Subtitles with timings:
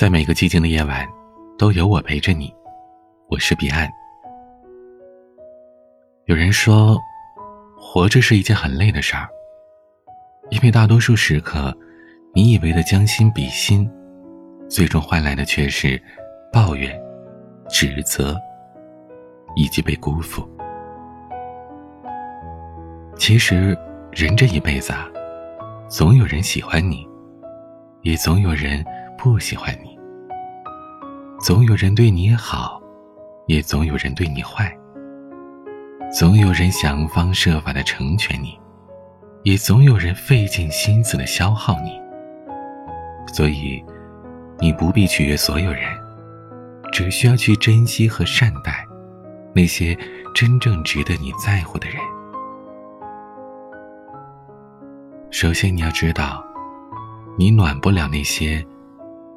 [0.00, 1.06] 在每个寂静的夜晚，
[1.58, 2.50] 都有我陪着你。
[3.28, 3.86] 我是彼岸。
[6.24, 6.98] 有人说，
[7.76, 9.28] 活着是一件很累的事儿，
[10.48, 11.76] 因为大多数时刻，
[12.34, 13.86] 你以为的将心比心，
[14.70, 16.02] 最终换来的却是
[16.50, 16.98] 抱怨、
[17.68, 18.34] 指责
[19.54, 20.48] 以及被辜负。
[23.18, 23.76] 其实，
[24.12, 25.06] 人这一辈子啊，
[25.90, 27.06] 总有人喜欢你，
[28.00, 28.82] 也总有人
[29.18, 29.89] 不喜欢你。
[31.40, 32.78] 总有人对你好，
[33.46, 34.70] 也总有人对你坏。
[36.12, 38.60] 总有人想方设法的成全你，
[39.42, 41.98] 也总有人费尽心思的消耗你。
[43.32, 43.82] 所以，
[44.58, 45.84] 你不必取悦所有人，
[46.92, 48.86] 只需要去珍惜和善待
[49.54, 49.96] 那些
[50.34, 51.96] 真正值得你在乎的人。
[55.30, 56.44] 首先，你要知道，
[57.38, 58.62] 你暖不了那些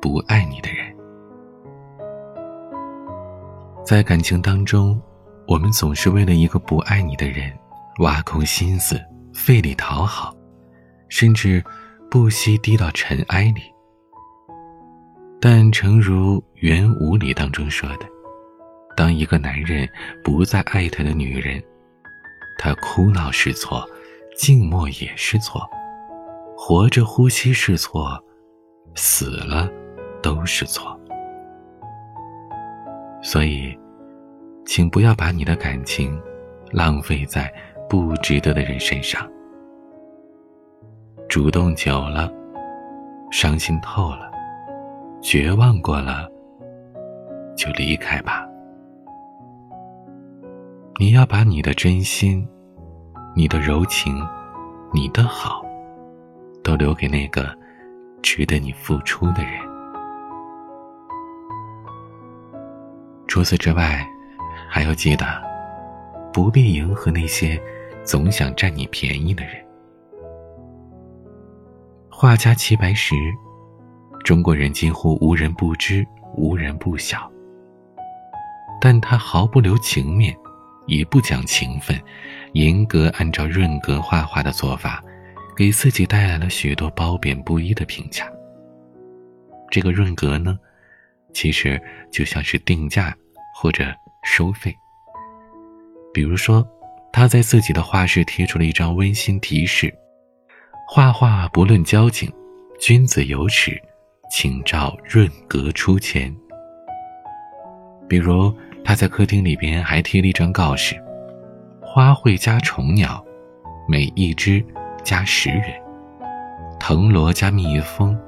[0.00, 0.81] 不爱你的人。
[3.84, 5.00] 在感情当中，
[5.46, 7.52] 我们总是为了一个不爱你的人，
[7.98, 9.00] 挖空心思，
[9.34, 10.32] 费力讨好，
[11.08, 11.62] 甚至
[12.08, 13.62] 不惜低到尘埃里。
[15.40, 18.06] 但诚如《原无里》当中说的，
[18.96, 19.88] 当一个男人
[20.22, 21.60] 不再爱他的女人，
[22.58, 23.84] 他哭闹是错，
[24.36, 25.68] 静默也是错，
[26.56, 28.16] 活着呼吸是错，
[28.94, 29.68] 死了
[30.22, 30.96] 都是错。
[33.22, 33.78] 所以，
[34.66, 36.20] 请不要把你的感情
[36.72, 37.52] 浪费在
[37.88, 39.26] 不值得的人身上。
[41.28, 42.30] 主动久了，
[43.30, 44.30] 伤心透了，
[45.22, 46.28] 绝望过了，
[47.56, 48.46] 就离开吧。
[50.98, 52.46] 你要把你的真心、
[53.34, 54.20] 你的柔情、
[54.92, 55.64] 你的好，
[56.62, 57.56] 都留给那个
[58.20, 59.71] 值得你付出的人。
[63.32, 64.06] 除此之外，
[64.68, 65.24] 还要记得，
[66.34, 67.58] 不必迎合那些
[68.04, 69.54] 总想占你便宜的人。
[72.10, 73.14] 画家齐白石，
[74.22, 76.06] 中国人几乎无人不知，
[76.36, 77.26] 无人不晓。
[78.82, 80.36] 但他毫不留情面，
[80.86, 81.98] 也不讲情分，
[82.52, 85.02] 严格按照润格画画的做法，
[85.56, 88.30] 给自己带来了许多褒贬不一的评价。
[89.70, 90.58] 这个润格呢，
[91.32, 93.16] 其实就像是定价。
[93.62, 93.84] 或者
[94.24, 94.76] 收费。
[96.12, 96.66] 比如说，
[97.12, 99.94] 他在自己的画室贴出了一张温馨提示
[100.90, 102.28] ：“画画不论交情，
[102.80, 103.80] 君子有耻，
[104.28, 106.34] 请照润格出钱。”
[108.08, 108.52] 比如，
[108.84, 111.00] 他在客厅里边还贴了一张告示
[111.80, 113.24] ：“花卉加虫鸟，
[113.86, 114.60] 每一只
[115.04, 115.80] 加十元；
[116.80, 118.18] 藤萝加蜜蜂，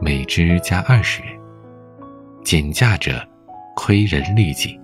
[0.00, 1.38] 每只加二十元。
[2.42, 3.22] 减价者。”
[3.82, 4.78] 亏人利己，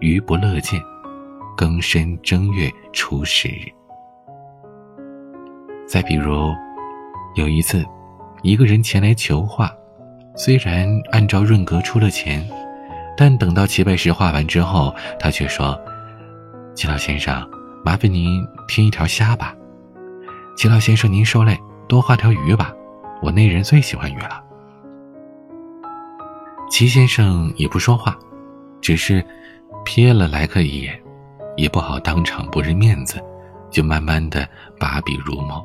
[0.00, 0.80] 余不乐见。
[1.54, 3.68] 庚申正月初十日。
[5.86, 6.50] 再比如，
[7.34, 7.84] 有一次，
[8.42, 9.70] 一个人前来求画，
[10.34, 12.42] 虽然按照润格出了钱，
[13.18, 15.78] 但等到齐白石画完之后，他却说
[16.74, 17.46] ：“齐老先生，
[17.84, 19.54] 麻烦您添一条虾吧。
[20.56, 21.54] 齐老先生，您受累，
[21.86, 22.72] 多画条鱼吧。
[23.20, 24.42] 我那人最喜欢鱼了。”
[26.72, 28.18] 齐先生也不说话。
[28.88, 29.22] 只是
[29.84, 30.98] 瞥了来客一眼，
[31.58, 33.22] 也不好当场不认面子，
[33.70, 34.48] 就慢慢的
[34.80, 35.62] 把笔如毛。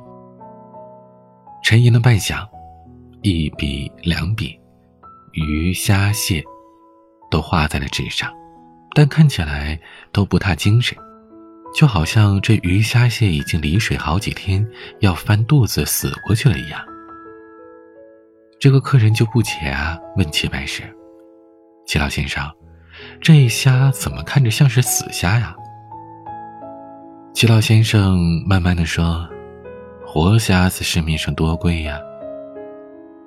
[1.63, 2.45] 沉吟了半晌，
[3.22, 4.59] 一笔两笔，
[5.31, 6.44] 鱼虾蟹
[7.31, 8.29] 都画在了纸上，
[8.94, 9.79] 但看起来
[10.12, 10.94] 都不太精神，
[11.73, 14.67] 就好像这鱼虾蟹已经离水好几天，
[15.00, 16.78] 要翻肚子死过去了一样。
[18.59, 20.83] 这个客人就不解啊，问齐白石
[21.88, 22.45] ：“齐老先生。”
[23.22, 25.56] 这虾怎么看着像是死虾呀？
[27.34, 29.28] 齐老先生慢慢的说
[30.06, 32.00] ：“活虾子市面上多贵呀。”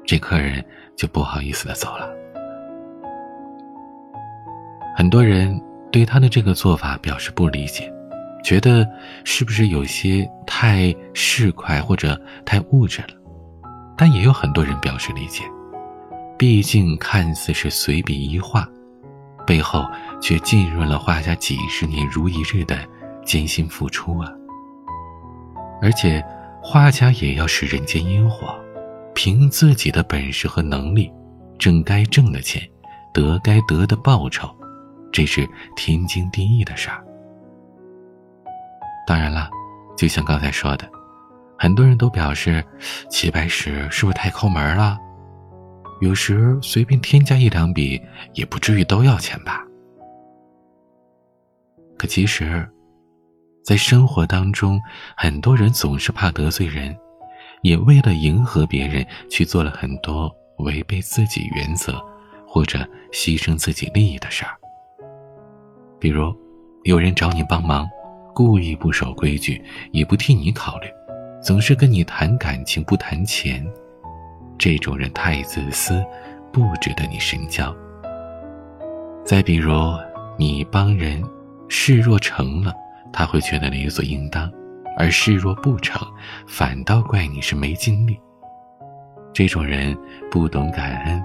[0.06, 0.64] 这客人
[0.96, 2.08] 就不好意思的走了。
[4.96, 5.60] 很多人
[5.90, 7.92] 对他的这个做法表示不理解，
[8.44, 8.86] 觉得
[9.24, 13.08] 是不是有些太市侩或者太物质了？
[13.96, 15.42] 但也有很多人表示理解，
[16.38, 18.68] 毕竟看似是随笔一画。
[19.46, 19.86] 背后
[20.20, 22.76] 却浸润了画家几十年如一日的
[23.24, 24.30] 艰辛付出啊！
[25.80, 26.24] 而且，
[26.62, 28.54] 画家也要是人间烟火，
[29.14, 31.12] 凭自己的本事和能力，
[31.58, 32.60] 挣该挣的钱，
[33.14, 34.48] 得该得的报酬，
[35.12, 37.04] 这是天经地义的事儿。
[39.06, 39.48] 当然了，
[39.96, 40.90] 就像刚才说的，
[41.56, 42.64] 很多人都表示
[43.08, 44.98] 齐白石是不是太抠门了？
[46.00, 48.00] 有时随便添加一两笔，
[48.34, 49.62] 也不至于都要钱吧？
[51.96, 52.68] 可其实，
[53.64, 54.78] 在生活当中，
[55.16, 56.94] 很多人总是怕得罪人，
[57.62, 61.98] 也为了迎合别人去做了很多违背自己原则
[62.46, 64.54] 或者牺牲自己利益的事儿。
[65.98, 66.36] 比如，
[66.84, 67.88] 有人找你帮忙，
[68.34, 70.88] 故意不守规矩，也不替你考虑，
[71.42, 73.66] 总是跟你谈感情不谈钱，
[74.58, 76.04] 这种人太自私，
[76.52, 77.74] 不值得你深交。
[79.24, 79.72] 再比如，
[80.38, 81.22] 你帮人。
[81.68, 82.72] 事若成了，
[83.12, 84.48] 他会觉得理所应当；
[84.96, 86.00] 而事若不成，
[86.46, 88.16] 反倒怪你是没精力。
[89.32, 89.98] 这种人
[90.30, 91.20] 不懂感恩，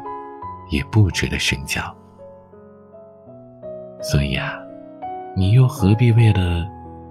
[0.72, 1.80] 也不值得深交。
[4.02, 4.58] 所以啊，
[5.36, 6.68] 你又何必为了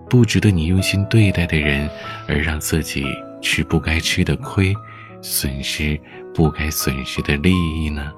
[0.08, 1.88] 不值得你用心对待的人，
[2.26, 3.04] 而让自己
[3.40, 4.74] 吃不该吃的亏，
[5.22, 6.00] 损失
[6.34, 8.12] 不该损失的利益呢？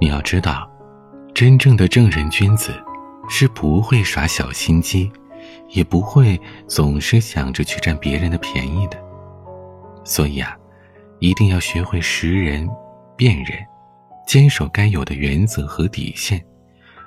[0.00, 0.70] 你要知道，
[1.34, 2.72] 真正的正人君子。
[3.28, 5.10] 是不会耍小心机，
[5.68, 8.98] 也不会总是想着去占别人的便宜的。
[10.04, 10.56] 所以啊，
[11.20, 12.68] 一定要学会识人、
[13.16, 13.56] 辨人，
[14.26, 16.44] 坚守该有的原则和底线，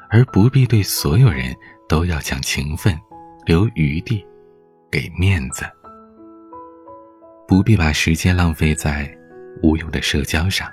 [0.10, 1.54] 而不必对所有人
[1.88, 2.98] 都要讲情分、
[3.46, 4.26] 留余地、
[4.90, 5.66] 给面子。
[7.48, 9.10] 不必把时间浪费在
[9.62, 10.68] 无用的社交上。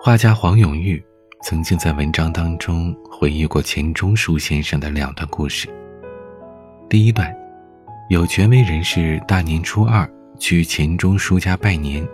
[0.00, 1.02] 画家黄永玉。
[1.44, 5.68] 曾经在文章当中回忆过钱钟书先生的两段故事。
[6.88, 7.32] 第一段，
[8.10, 10.04] 有权威人士大年初二
[10.40, 12.04] 去钱钟书家拜年，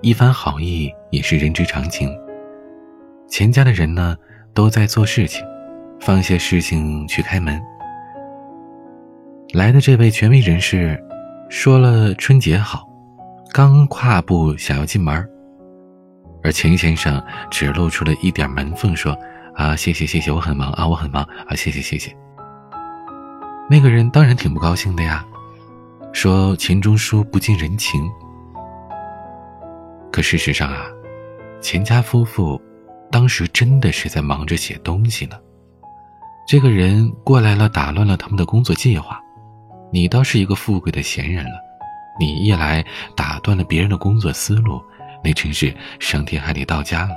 [0.00, 2.10] 一番好意也是人之常情。
[3.28, 4.16] 钱家的人呢
[4.54, 5.44] 都在做事情，
[6.00, 7.60] 放下事情去开门。
[9.52, 10.98] 来的这位权威人士
[11.50, 12.88] 说了春节好，
[13.52, 15.28] 刚跨步想要进门
[16.44, 17.20] 而钱先生
[17.50, 19.18] 只露出了一点门缝，说
[19.56, 22.16] ：“啊，谢谢谢谢，我很忙啊，我很忙啊，谢谢谢谢。”
[23.68, 25.26] 那个人当然挺不高兴的呀，
[26.12, 28.00] 说钱钟书不近人情。
[30.12, 30.84] 可事实上啊，
[31.60, 32.62] 钱家夫妇
[33.10, 35.36] 当时真的是在忙着写东西呢。
[36.46, 39.20] 这个人过来了，打乱了他们的工作计划。
[39.92, 41.60] 你倒是一个富贵的闲人了，
[42.18, 42.84] 你一来
[43.16, 44.80] 打断了别人的工作思路。
[45.22, 47.14] 那真是伤天害理到家了，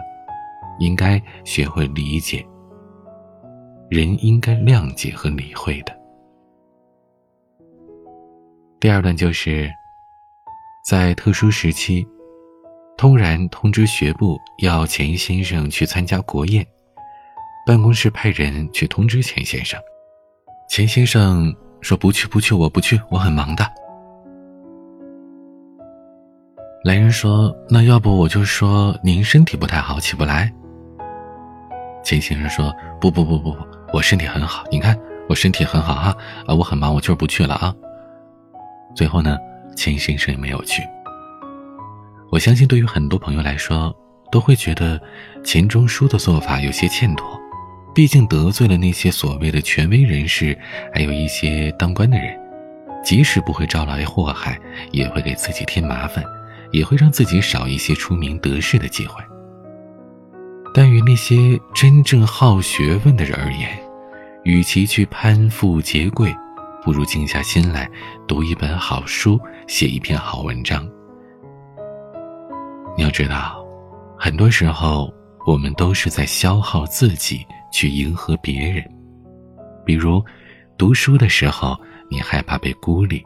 [0.80, 2.46] 应该学会理解。
[3.90, 5.98] 人应该谅解和理会的。
[8.81, 9.72] 第二段就是，
[10.86, 12.06] 在特殊时期，
[12.98, 16.68] 突然通知学部要钱先生去参加国宴，
[17.66, 19.80] 办公室派人去通知钱先生，
[20.68, 23.70] 钱先生说不去不去，我不去，我很忙的。
[26.86, 30.52] 来人说：“那要不我就说您身体不太好，起不来。”
[32.04, 33.58] 钱先生说：“不不不不不，
[33.94, 34.98] 我身体很好，你看
[35.28, 36.16] 我身体很好哈，
[36.48, 37.76] 啊，我很忙，我就是不去了啊。”
[38.96, 39.38] 最后呢，
[39.76, 40.82] 钱先生也没有去。
[42.32, 43.94] 我相信，对于很多朋友来说，
[44.32, 45.00] 都会觉得
[45.44, 47.40] 钱钟书的做法有些欠妥，
[47.94, 50.57] 毕竟得罪了那些所谓的权威人士，
[50.94, 52.38] 还有一些当官的人，
[53.04, 54.60] 即使不会招来祸害，
[54.92, 56.24] 也会给自己添麻烦。
[56.74, 59.24] 也会让自己少一些出名得势的机会。
[60.74, 63.70] 但与那些真正好学问的人而言，
[64.44, 66.36] 与其去攀富结贵，
[66.84, 67.88] 不如静下心来
[68.27, 70.84] 读一本好书，写一篇好文章。
[72.98, 73.63] 你要知道，
[74.18, 75.13] 很多时候
[75.46, 78.82] 我们都是在消耗自己去迎合别人。
[79.86, 80.24] 比如，
[80.77, 81.75] 读书的时候，
[82.10, 83.22] 你害怕被孤立。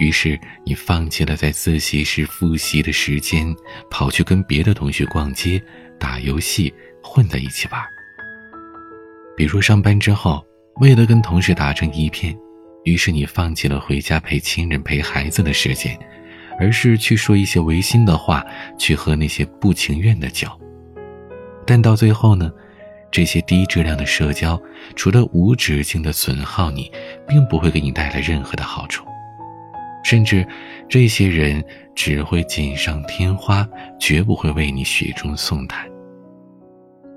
[0.00, 3.54] 于是你放弃了在自习室复习的时间，
[3.90, 5.62] 跑去跟别的同学逛街、
[6.00, 7.80] 打游戏，混在一起玩。
[9.36, 10.44] 比如上班之后，
[10.80, 12.36] 为了跟同事打成一片，
[12.84, 15.98] 于是你放弃了回家陪亲人、陪孩子的时间，
[16.58, 18.44] 而是去说一些违心的话，
[18.78, 20.48] 去喝那些不情愿的酒。
[21.66, 22.52] 但到最后呢，
[23.10, 24.60] 这些低质量的社交，
[24.94, 26.90] 除了无止境的损耗你，
[27.26, 29.06] 并不会给你带来任何的好处。
[30.04, 30.46] 甚至，
[30.88, 33.66] 这些人只会锦上添花，
[33.98, 35.84] 绝不会为你雪中送炭。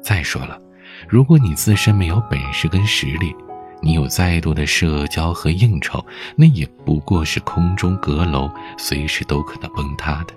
[0.02, 0.60] 再说了，
[1.08, 3.36] 如果你自身没有本事跟实力，
[3.82, 6.04] 你有再多的社交和应酬，
[6.36, 10.34] 那也不过是空中阁楼，随时都可能崩塌的。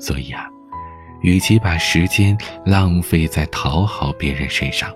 [0.00, 0.48] 所以啊，
[1.22, 4.94] 与其把时间浪费在讨好别人身上，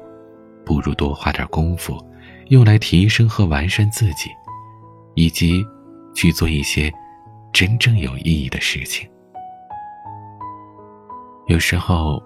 [0.65, 1.99] 不如多花点功夫，
[2.49, 4.31] 用来提升和完善自己，
[5.15, 5.65] 以及。
[6.15, 6.93] 去做一些
[7.55, 9.09] 真正有意义的事情。
[11.47, 12.23] 有时候，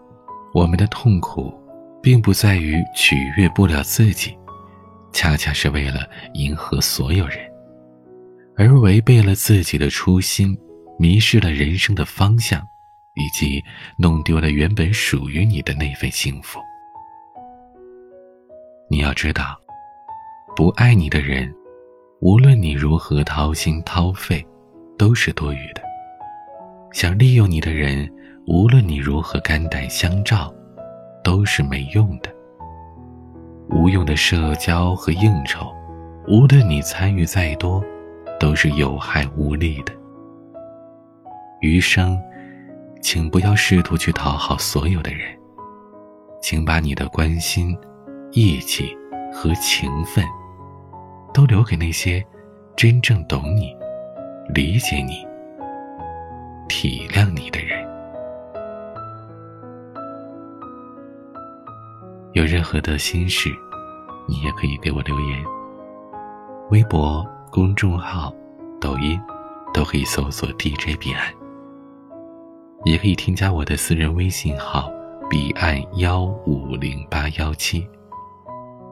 [0.52, 1.54] 我们的痛苦，
[2.02, 4.36] 并不在于取悦不了自己，
[5.12, 6.00] 恰恰是为了
[6.34, 7.38] 迎合所有人，
[8.56, 10.58] 而违背了自己的初心，
[10.98, 12.66] 迷失了人生的方向，
[13.16, 13.62] 以及
[13.98, 16.60] 弄丢了原本属于你的那份幸福。
[18.88, 19.58] 你要知道，
[20.54, 21.52] 不爱你的人，
[22.20, 24.46] 无论你如何掏心掏肺，
[24.96, 25.82] 都是多余的；
[26.92, 28.08] 想利用你的人，
[28.46, 30.54] 无论你如何肝胆相照，
[31.24, 32.30] 都是没用的。
[33.70, 35.74] 无用的社交和应酬，
[36.28, 37.84] 无论你参与再多，
[38.38, 39.92] 都是有害无利的。
[41.60, 42.16] 余生，
[43.06, 45.32] 请不要试图去讨好所有的人，
[46.42, 47.78] 请把你的关心。
[48.32, 48.98] 义气
[49.32, 50.24] 和情分，
[51.32, 52.20] 都留给那些
[52.76, 53.72] 真正懂你、
[54.52, 55.24] 理解你、
[56.68, 57.80] 体谅你的人。
[62.32, 63.48] 有任何的心事，
[64.26, 65.44] 你也可以给我留言。
[66.70, 68.34] 微博、公众号、
[68.80, 69.18] 抖音
[69.72, 71.32] 都可以搜索 DJ 彼岸，
[72.84, 74.90] 也可以添加我的私人微信号
[75.28, 77.86] 彼岸幺五零八幺七。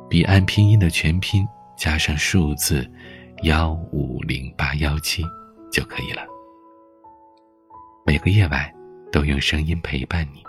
[0.08, 2.88] 彼岸拼音的全拼加上数字
[3.42, 5.22] 幺五零八幺七
[5.70, 6.22] 就可以了。
[8.06, 8.70] 每个夜晚
[9.12, 10.42] 都用声音陪伴你。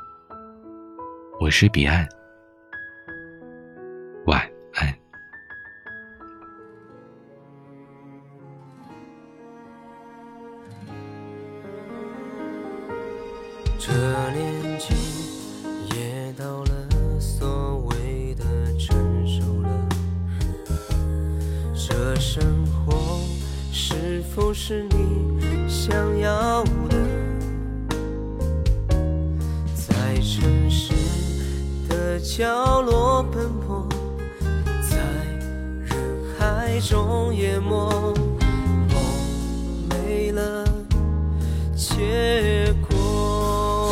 [1.39, 2.07] 我是彼岸，
[4.25, 4.41] 晚
[4.73, 5.04] 安。
[24.35, 26.97] 否是你想要的？
[29.73, 30.91] 在城市
[31.87, 33.87] 的角落奔波，
[34.81, 34.97] 在
[35.85, 35.95] 人
[36.37, 37.89] 海中淹没，
[38.89, 39.01] 梦
[39.89, 40.65] 没了
[41.73, 43.89] 结果。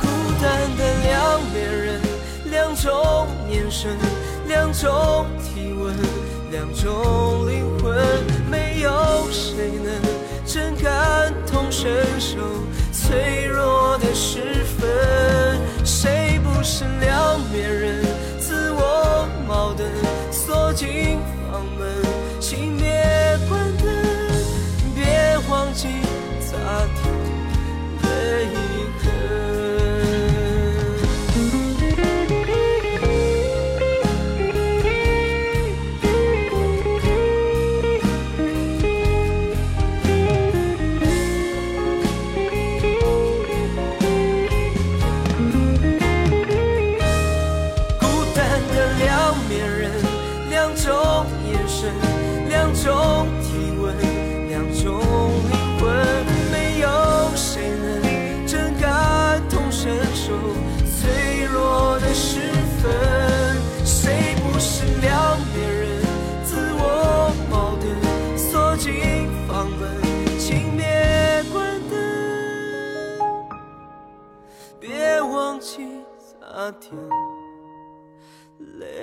[0.00, 0.06] 孤
[0.40, 2.00] 单的两面人，
[2.50, 3.94] 两种眼神，
[4.46, 5.94] 两种体温。
[6.50, 7.94] 两种灵魂，
[8.50, 9.92] 没有谁能
[10.44, 12.36] 真感同身受
[12.92, 14.88] 脆弱的时分。
[15.84, 18.04] 谁不是两面人，
[18.38, 19.86] 自我矛盾，
[20.30, 21.18] 锁进
[21.50, 21.88] 房门，
[22.40, 23.86] 请别关灯，
[24.94, 25.88] 别忘记
[26.40, 27.37] 擦掉
[52.48, 53.96] 两种体温，
[54.48, 55.00] 两种
[55.50, 55.86] 灵魂，
[56.50, 56.88] 没有
[57.36, 60.32] 谁能真感同身受。
[60.84, 62.40] 脆弱的时
[62.82, 62.90] 分，
[63.84, 65.86] 谁不是两面人？
[66.44, 67.86] 自我矛盾，
[68.36, 70.02] 锁进房门，
[70.38, 70.84] 请别
[71.52, 71.92] 关灯，
[74.80, 76.90] 别忘记擦掉
[78.80, 78.97] 泪。